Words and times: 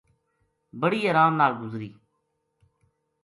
بڑی 0.79 0.99
ارام 1.09 1.33
نال 1.39 1.53
گزری 1.61 1.89